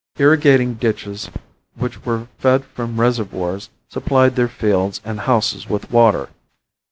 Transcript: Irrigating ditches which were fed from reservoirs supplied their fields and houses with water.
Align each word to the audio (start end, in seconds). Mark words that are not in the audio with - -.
Irrigating 0.17 0.73
ditches 0.73 1.29
which 1.75 2.03
were 2.07 2.27
fed 2.39 2.65
from 2.65 2.99
reservoirs 2.99 3.69
supplied 3.87 4.35
their 4.35 4.47
fields 4.47 4.99
and 5.05 5.19
houses 5.19 5.69
with 5.69 5.91
water. 5.91 6.29